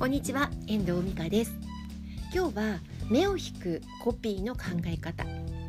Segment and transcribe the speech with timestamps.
[0.00, 1.52] こんにちは遠藤美香です
[2.34, 2.78] 今日は
[3.10, 5.24] 目を引くコピーの考え方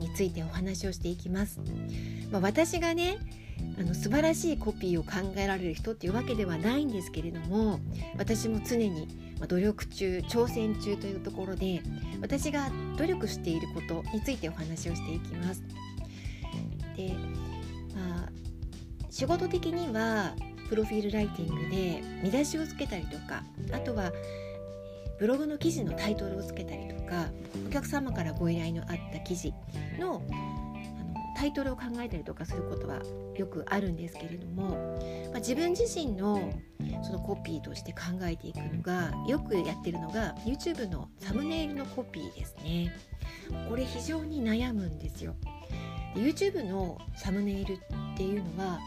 [0.00, 1.60] についてお話をしていきます
[2.32, 3.18] まあ、私がね
[3.78, 7.78] あの素晴らしいコピーを考えられる人っていうわけではないんですけれども
[8.18, 9.06] 私も常に
[9.46, 11.80] 努力中挑戦中というところで
[12.20, 15.62] 私が努力していることについてお話をしていきます。
[16.96, 17.12] で、
[17.94, 18.30] まあ、
[19.08, 20.34] 仕事的には
[20.68, 24.12] プロフィールライティングで見出しをつけたりとかあとは
[25.18, 27.30] ブログの記事のタイトルをつけたりとか
[27.66, 29.52] お客様からご依頼のあった記事
[29.98, 31.06] のあの
[31.36, 33.02] タイトルを考えたりとかすることは
[33.36, 34.98] よくあるんですけれども、
[35.30, 36.50] まあ、自分自身の
[37.02, 42.92] そのコピーとして考えていくのがよくやってるのが YouTube のサムネイルのコピーですね。
[43.68, 45.34] これ非常に悩むんですよ。
[46.14, 47.78] YouTube のサムネイルっ
[48.16, 48.80] ていうのは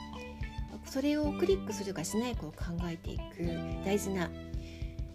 [0.85, 3.23] それをクリックするかしないかを考えていく
[3.85, 4.29] 大事な、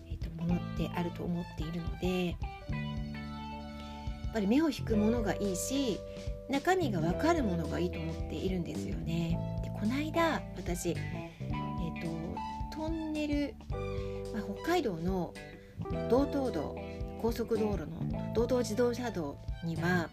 [0.09, 2.37] えー、とものってあると思っているのでやっ
[4.33, 5.99] ぱり目を引くものがいいし
[6.49, 9.39] 中身が分かるものがいいと思っているんですよね。
[9.63, 13.55] でこの間私、えーと、トンネル、
[14.33, 15.33] まあ、北海道の
[16.11, 16.77] 道東道
[17.23, 20.11] 高速道路の道東自動車道には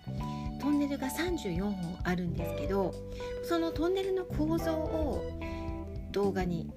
[0.61, 2.93] トンネルが34本あるんですけど
[3.43, 5.25] そのトンネルの構造を
[6.11, 6.71] 動画に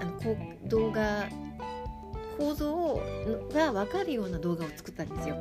[0.00, 1.28] あのこう動画
[2.38, 3.02] 構造を
[3.52, 5.36] が分かるような動画を作ったんですよ。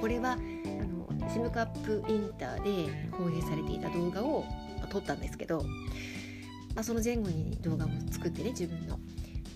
[0.00, 4.44] これはあのシムカップインターで放映されていた動画を
[4.90, 5.62] 撮ったんですけど、
[6.74, 8.98] まあ、その前後に動画も作ってね自分の。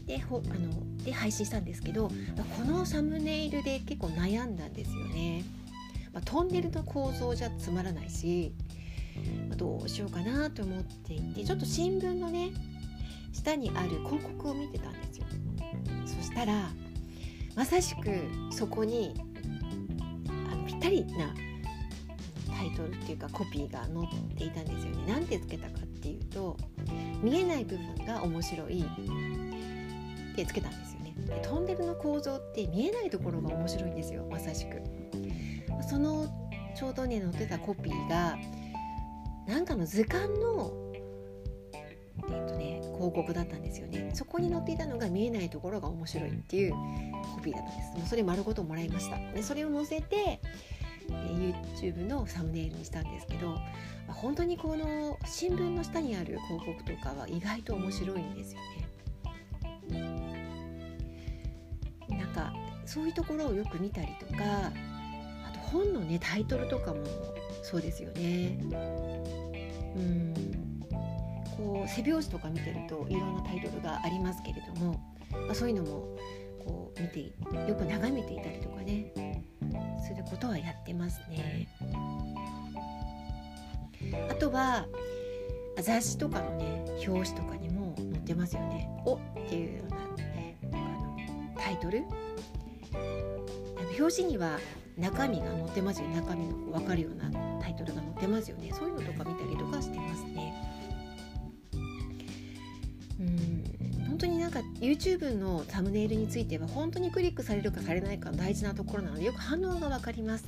[0.07, 5.45] でほあので配信したんですけど、まあ、このサムネイルで結構悩んだんですよね。
[6.17, 8.55] まあ、トンネルの構造じゃつまらないし、
[9.51, 12.53] まあ、どうしようかなと思っていてちょっと新聞のね
[13.35, 15.27] 下にある広告を見てたんですよ。
[16.07, 16.71] そしたら
[17.55, 18.19] まさしく
[18.51, 19.13] そこに
[20.51, 21.35] あのぴったりな
[22.57, 25.13] タイトルっていうかコピーが載っていたんですよね。
[25.13, 26.57] なんてつけたかっていうと
[27.23, 31.15] 見えない部分が面白いってつけたんですよね。
[31.27, 34.96] でトンネルの構造って見えないところが面白いんですよまさしく。
[36.77, 38.39] ちょうどね載ってたコピーが
[39.47, 40.73] なんかの図鑑の
[42.29, 44.11] えっ、とね広告だったんですよね。
[44.15, 46.73] そこに載っていたのが見えないところが面白いっていう
[47.35, 47.93] コピーだったんです。
[47.99, 49.19] もうそれ丸ごともらいました。
[49.33, 50.41] でそれを載せて
[51.11, 53.55] え YouTube のサムネイルにしたんですけど、
[54.09, 60.07] あ、本当にこの新聞の下にある広告とかは意外と面白いんですよね。
[62.09, 62.53] なんか
[62.85, 64.73] そういうところをよく見たりとか
[65.73, 67.05] 本のねタイトルとかも
[67.63, 68.59] そうですよね。
[69.97, 70.35] うん
[71.57, 75.01] こう背表紙とか見てるといろんなタイトルがありますけれども、
[75.33, 76.17] まあ、そういうのも
[76.65, 79.45] こう見てよく眺めていたりとかね
[80.07, 81.69] することはやってますね。
[84.31, 84.87] あとは
[85.81, 88.89] 雑誌とかのね表紙とかにも載ってますよね。
[89.05, 91.17] おっていうような、ね、あの
[91.59, 92.05] タイトル
[93.99, 94.59] 表紙には
[94.97, 96.09] 中身が載ってますよ。
[96.09, 97.31] 中身の分かるような
[97.61, 98.71] タイトルが載ってますよね。
[98.73, 100.55] そういうのとか見たりとかしてますね。
[103.21, 104.07] うん。
[104.07, 110.47] 本当になんか YouTube のサムネイルについては本当にクリックされるかされないか大事なところなのでよく反応が分かります。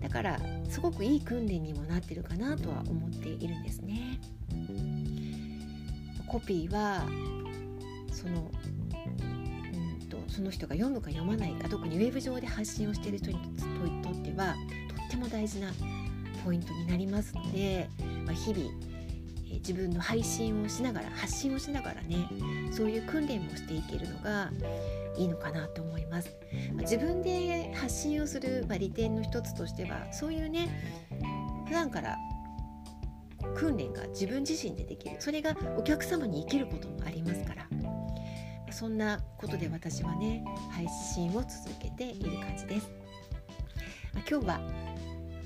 [0.00, 4.20] だからすごくいい訓練にもなってるかなとは思っているんですね。
[6.26, 7.06] コピーは
[8.12, 8.50] その
[10.40, 13.36] その人が読むか読まないか特にウェブ上で発信をしている人に
[14.02, 14.54] とっては
[14.96, 15.70] とっても大事な
[16.42, 17.90] ポイントになりますので、
[18.24, 18.70] まあ、日々
[19.44, 22.26] 自分の配信をしながら発信をしながらね
[22.72, 24.50] そういう訓練もしていけるのが
[25.18, 26.34] いいのかなと思います。
[26.72, 30.70] まあ、自分で発信をする、まあ、利点の一つとしてはそういうね
[31.66, 32.16] 普段から
[33.54, 37.19] 訓練が自分自身でできるそれがお客様に生きることもありますから
[38.80, 42.88] そんなことで私はね配信を続けている感じです。
[44.26, 44.60] 今日は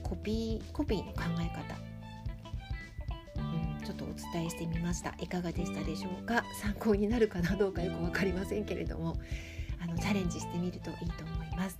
[0.05, 1.75] コピーコピーの考え方。
[3.43, 5.17] うんちょっとお伝えしてみました。
[5.19, 6.45] いかがでしたでしょうか？
[6.63, 9.17] 参考になるかなどうかよく分かりませんけれども。
[9.83, 11.77] あのチャレンジしてみるといいと思います。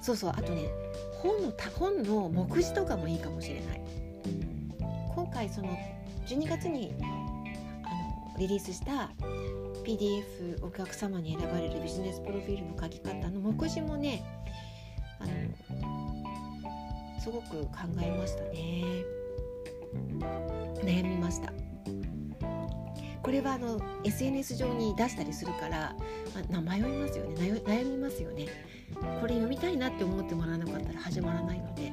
[0.00, 0.30] そうそう。
[0.30, 0.62] あとね
[1.18, 3.82] 本の本の目次とかもいいかもしれない。
[5.14, 5.78] 今回その
[6.26, 6.94] 12月に
[8.38, 9.10] リリースした
[9.84, 14.24] PDF お客様に選ばれるビジネスプロフィールの書き方の目次もね
[15.20, 15.32] あの
[17.20, 17.70] すごく考
[18.02, 18.84] えましたね。
[20.84, 21.52] 悩みました。
[23.22, 25.96] これはあの SNS 上に出したりするから、
[26.52, 27.60] まあ、迷いますよね。
[27.64, 28.46] 悩みますよね。
[29.20, 31.92] これ読みたいなって思ってもらわなかったら始まらないので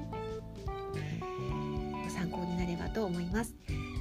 [2.10, 3.56] 参考になればと思います。